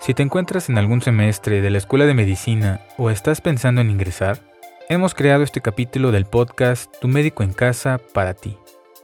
[0.00, 3.90] Si te encuentras en algún semestre de la Escuela de Medicina o estás pensando en
[3.90, 4.40] ingresar,
[4.88, 8.56] hemos creado este capítulo del podcast Tu médico en casa para ti.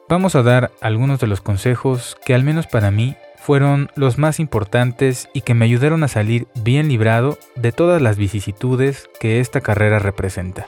[0.09, 4.41] Vamos a dar algunos de los consejos que al menos para mí fueron los más
[4.41, 9.61] importantes y que me ayudaron a salir bien librado de todas las vicisitudes que esta
[9.61, 10.67] carrera representa.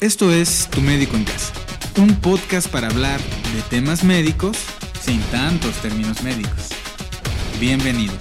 [0.00, 1.52] Esto es Tu médico en casa,
[1.98, 4.64] un podcast para hablar de temas médicos
[5.06, 6.70] sin tantos términos médicos.
[7.60, 8.18] Bienvenidos.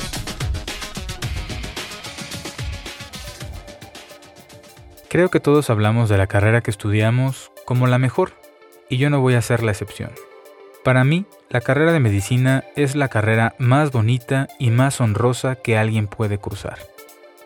[5.10, 8.34] Creo que todos hablamos de la carrera que estudiamos como la mejor,
[8.88, 10.12] y yo no voy a ser la excepción.
[10.84, 15.80] Para mí, la carrera de medicina es la carrera más bonita y más honrosa que
[15.80, 16.78] alguien puede cruzar.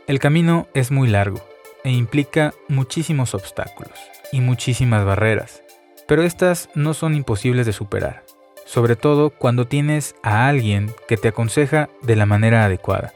[0.07, 1.39] El camino es muy largo
[1.85, 3.97] e implica muchísimos obstáculos
[4.33, 5.63] y muchísimas barreras,
[6.09, 8.28] pero estas no son imposibles de superar
[8.69, 13.13] sobre todo cuando tienes a alguien que te aconseja de la manera adecuada.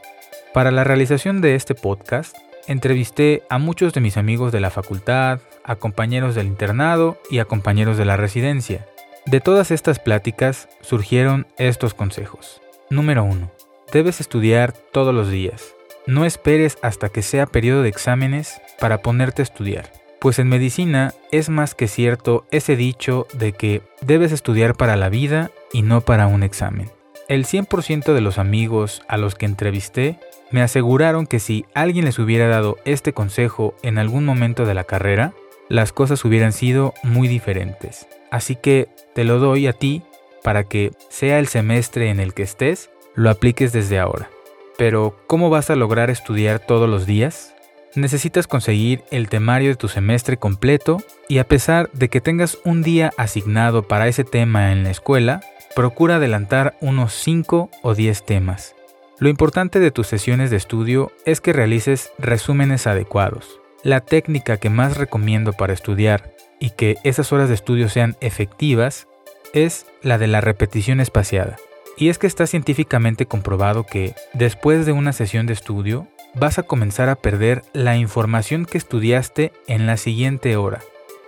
[0.52, 5.38] Para la realización de este podcast, entrevisté a muchos de mis amigos de la facultad,
[5.62, 8.86] a compañeros del internado y a compañeros de la residencia.
[9.26, 12.60] De todas estas pláticas surgieron estos consejos.
[12.90, 13.48] Número 1.
[13.92, 15.72] Debes estudiar todos los días.
[16.06, 20.03] No esperes hasta que sea periodo de exámenes para ponerte a estudiar.
[20.24, 25.10] Pues en medicina es más que cierto ese dicho de que debes estudiar para la
[25.10, 26.90] vida y no para un examen.
[27.28, 30.18] El 100% de los amigos a los que entrevisté
[30.50, 34.84] me aseguraron que si alguien les hubiera dado este consejo en algún momento de la
[34.84, 35.34] carrera,
[35.68, 38.06] las cosas hubieran sido muy diferentes.
[38.30, 40.04] Así que te lo doy a ti
[40.42, 44.30] para que, sea el semestre en el que estés, lo apliques desde ahora.
[44.78, 47.53] Pero, ¿cómo vas a lograr estudiar todos los días?
[47.96, 52.82] Necesitas conseguir el temario de tu semestre completo y a pesar de que tengas un
[52.82, 55.40] día asignado para ese tema en la escuela,
[55.74, 58.74] procura adelantar unos 5 o 10 temas.
[59.18, 63.60] Lo importante de tus sesiones de estudio es que realices resúmenes adecuados.
[63.82, 69.06] La técnica que más recomiendo para estudiar y que esas horas de estudio sean efectivas
[69.52, 71.56] es la de la repetición espaciada.
[71.96, 76.62] Y es que está científicamente comprobado que después de una sesión de estudio, vas a
[76.62, 80.80] comenzar a perder la información que estudiaste en la siguiente hora,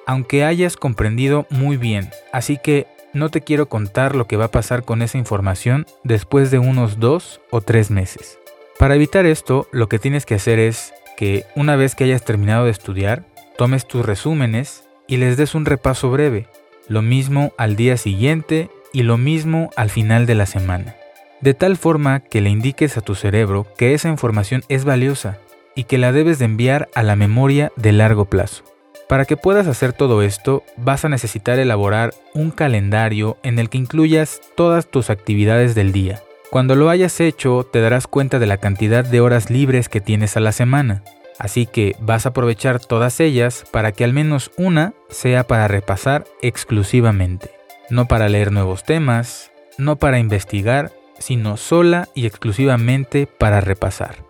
[0.06, 4.50] aunque hayas comprendido muy bien, así que no te quiero contar lo que va a
[4.50, 8.38] pasar con esa información después de unos dos o tres meses.
[8.78, 12.66] Para evitar esto, lo que tienes que hacer es que una vez que hayas terminado
[12.66, 13.24] de estudiar,
[13.56, 16.48] tomes tus resúmenes y les des un repaso breve,
[16.88, 20.94] lo mismo al día siguiente y lo mismo al final de la semana
[21.40, 25.38] de tal forma que le indiques a tu cerebro que esa información es valiosa
[25.74, 28.64] y que la debes de enviar a la memoria de largo plazo.
[29.08, 33.78] Para que puedas hacer todo esto, vas a necesitar elaborar un calendario en el que
[33.78, 36.22] incluyas todas tus actividades del día.
[36.50, 40.36] Cuando lo hayas hecho, te darás cuenta de la cantidad de horas libres que tienes
[40.36, 41.04] a la semana.
[41.38, 46.24] Así que vas a aprovechar todas ellas para que al menos una sea para repasar
[46.42, 47.50] exclusivamente,
[47.90, 54.24] no para leer nuevos temas, no para investigar sino sola y exclusivamente para repasar.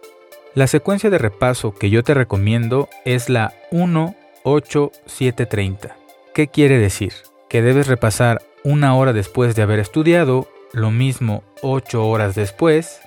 [0.54, 5.92] La secuencia de repaso que yo te recomiendo es la 1-8-7-30.
[6.34, 7.12] ¿Qué quiere decir?
[7.48, 13.00] Que debes repasar una hora después de haber estudiado, lo mismo 8 horas después,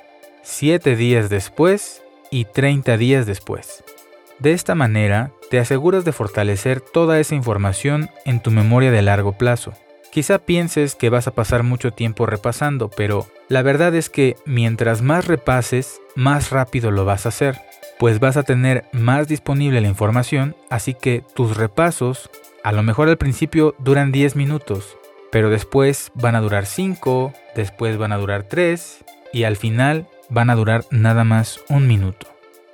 [0.44, 2.02] 7 días después
[2.32, 3.84] y 30 días después.
[4.38, 9.34] De esta manera, te aseguras de fortalecer toda esa información en tu memoria de largo
[9.34, 9.74] plazo.
[10.12, 15.04] Quizá pienses que vas a pasar mucho tiempo repasando, pero la verdad es que mientras
[15.04, 17.62] más repases, más rápido lo vas a hacer,
[18.00, 22.32] pues vas a tener más disponible la información, así que tus repasos,
[22.64, 24.98] a lo mejor al principio duran 10 minutos,
[25.32, 30.50] pero después van a durar 5, después van a durar 3 y al final van
[30.50, 32.26] a durar nada más un minuto.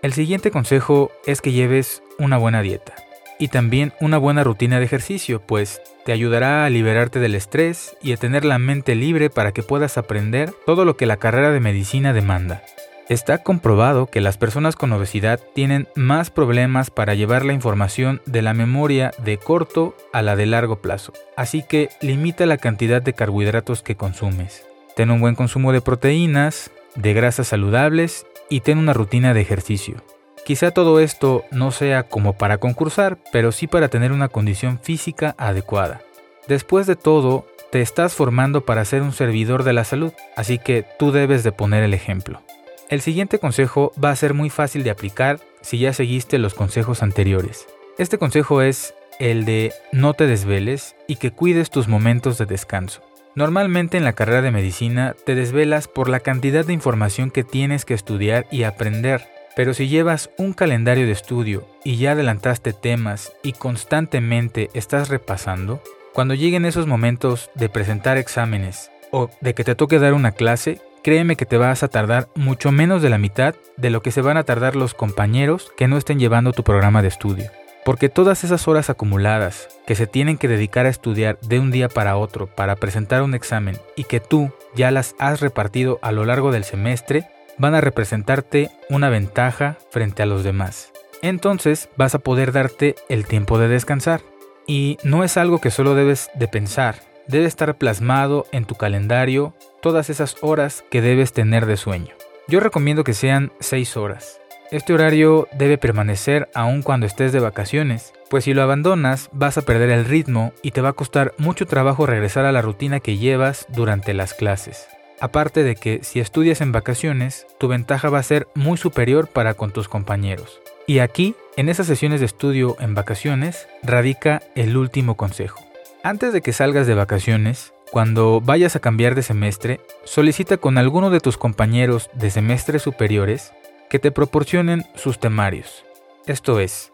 [0.01, 3.04] El siguiente consejo es que lleves una buena dieta
[3.39, 8.13] y también una buena rutina de ejercicio, pues te ayudará a liberarte del estrés y
[8.13, 11.59] a tener la mente libre para que puedas aprender todo lo que la carrera de
[11.59, 12.63] medicina demanda.
[13.07, 18.41] Está comprobado que las personas con obesidad tienen más problemas para llevar la información de
[18.41, 23.13] la memoria de corto a la de largo plazo, así que limita la cantidad de
[23.13, 24.65] carbohidratos que consumes.
[24.95, 30.01] Ten un buen consumo de proteínas, de grasas saludables y ten una rutina de ejercicio.
[30.45, 35.33] Quizá todo esto no sea como para concursar, pero sí para tener una condición física
[35.39, 36.03] adecuada.
[36.47, 40.85] Después de todo, te estás formando para ser un servidor de la salud, así que
[40.99, 42.43] tú debes de poner el ejemplo.
[42.89, 47.01] El siguiente consejo va a ser muy fácil de aplicar si ya seguiste los consejos
[47.01, 47.65] anteriores.
[47.97, 53.01] Este consejo es el de no te desveles y que cuides tus momentos de descanso.
[53.33, 57.83] Normalmente en la carrera de medicina te desvelas por la cantidad de información que tienes
[57.83, 63.33] que estudiar y aprender, pero si llevas un calendario de estudio y ya adelantaste temas
[63.41, 65.81] y constantemente estás repasando,
[66.13, 70.79] cuando lleguen esos momentos de presentar exámenes o de que te toque dar una clase,
[71.03, 74.21] créeme que te vas a tardar mucho menos de la mitad de lo que se
[74.21, 77.51] van a tardar los compañeros que no estén llevando tu programa de estudio.
[77.85, 81.87] Porque todas esas horas acumuladas que se tienen que dedicar a estudiar de un día
[81.87, 86.25] para otro para presentar un examen y que tú ya las has repartido a lo
[86.25, 90.91] largo del semestre, van a representarte una ventaja frente a los demás.
[91.21, 94.21] Entonces vas a poder darte el tiempo de descansar.
[94.67, 96.95] Y no es algo que solo debes de pensar,
[97.27, 102.15] debe estar plasmado en tu calendario todas esas horas que debes tener de sueño.
[102.47, 104.39] Yo recomiendo que sean 6 horas.
[104.71, 109.61] Este horario debe permanecer aun cuando estés de vacaciones, pues si lo abandonas vas a
[109.61, 113.17] perder el ritmo y te va a costar mucho trabajo regresar a la rutina que
[113.17, 114.87] llevas durante las clases.
[115.19, 119.53] Aparte de que si estudias en vacaciones, tu ventaja va a ser muy superior para
[119.53, 120.61] con tus compañeros.
[120.87, 125.59] Y aquí, en esas sesiones de estudio en vacaciones, radica el último consejo.
[126.03, 131.09] Antes de que salgas de vacaciones, cuando vayas a cambiar de semestre, solicita con alguno
[131.09, 133.53] de tus compañeros de semestres superiores
[133.89, 135.85] que te proporcionen sus temarios.
[136.27, 136.91] Esto es,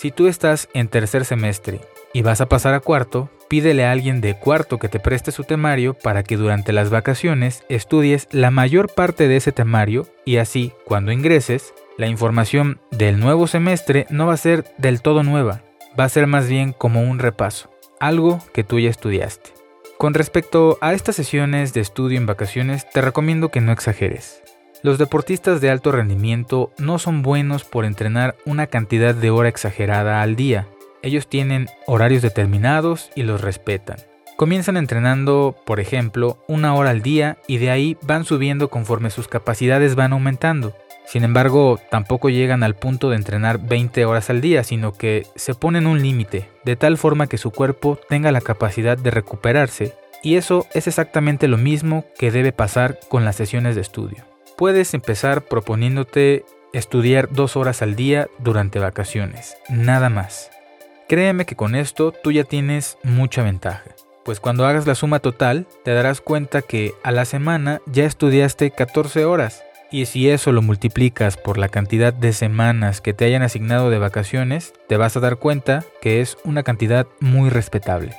[0.00, 1.82] si tú estás en tercer semestre
[2.14, 5.44] y vas a pasar a cuarto, pídele a alguien de cuarto que te preste su
[5.44, 10.72] temario para que durante las vacaciones estudies la mayor parte de ese temario y así,
[10.86, 15.60] cuando ingreses, la información del nuevo semestre no va a ser del todo nueva,
[16.00, 17.70] va a ser más bien como un repaso,
[18.00, 19.50] algo que tú ya estudiaste.
[19.98, 24.42] Con respecto a estas sesiones de estudio en vacaciones, te recomiendo que no exageres.
[24.82, 30.22] Los deportistas de alto rendimiento no son buenos por entrenar una cantidad de hora exagerada
[30.22, 30.68] al día.
[31.02, 33.98] Ellos tienen horarios determinados y los respetan.
[34.38, 39.28] Comienzan entrenando, por ejemplo, una hora al día y de ahí van subiendo conforme sus
[39.28, 40.74] capacidades van aumentando.
[41.04, 45.54] Sin embargo, tampoco llegan al punto de entrenar 20 horas al día, sino que se
[45.54, 49.92] ponen un límite, de tal forma que su cuerpo tenga la capacidad de recuperarse,
[50.22, 54.29] y eso es exactamente lo mismo que debe pasar con las sesiones de estudio.
[54.60, 60.50] Puedes empezar proponiéndote estudiar dos horas al día durante vacaciones, nada más.
[61.08, 63.84] Créeme que con esto tú ya tienes mucha ventaja,
[64.22, 68.70] pues cuando hagas la suma total te darás cuenta que a la semana ya estudiaste
[68.70, 73.40] 14 horas, y si eso lo multiplicas por la cantidad de semanas que te hayan
[73.40, 78.14] asignado de vacaciones, te vas a dar cuenta que es una cantidad muy respetable.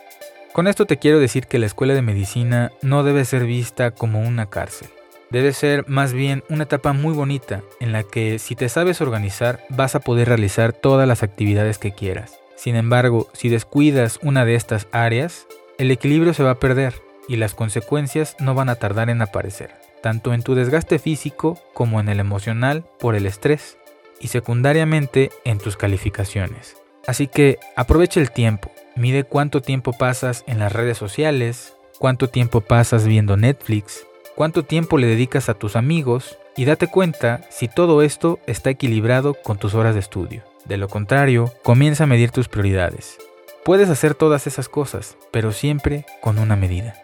[0.54, 4.22] Con esto te quiero decir que la escuela de medicina no debe ser vista como
[4.22, 4.90] una cárcel
[5.32, 9.62] debe ser más bien una etapa muy bonita en la que si te sabes organizar
[9.70, 12.40] vas a poder realizar todas las actividades que quieras.
[12.56, 15.48] Sin embargo, si descuidas una de estas áreas,
[15.78, 19.72] el equilibrio se va a perder y las consecuencias no van a tardar en aparecer,
[20.04, 23.78] tanto en tu desgaste físico como en el emocional por el estrés
[24.20, 26.76] y secundariamente en tus calificaciones.
[27.08, 32.62] Así que aprovecha el tiempo, mide cuánto tiempo pasas en las redes sociales, cuánto tiempo
[32.62, 34.06] pasas viendo Netflix,
[34.42, 39.36] cuánto tiempo le dedicas a tus amigos y date cuenta si todo esto está equilibrado
[39.36, 40.44] con tus horas de estudio.
[40.66, 43.20] De lo contrario, comienza a medir tus prioridades.
[43.64, 46.96] Puedes hacer todas esas cosas, pero siempre con una medida.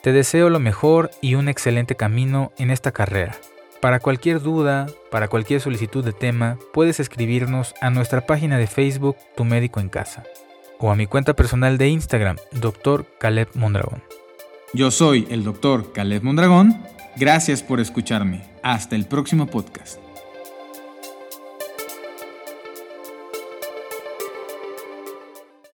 [0.00, 3.34] Te deseo lo mejor y un excelente camino en esta carrera.
[3.80, 9.16] Para cualquier duda, para cualquier solicitud de tema, puedes escribirnos a nuestra página de Facebook
[9.36, 10.22] Tu Médico en Casa
[10.78, 13.06] o a mi cuenta personal de Instagram, Dr.
[13.18, 14.04] Caleb Mondragón.
[14.72, 16.76] Yo soy el doctor Caleb Mondragón.
[17.16, 18.42] Gracias por escucharme.
[18.62, 20.05] Hasta el próximo podcast.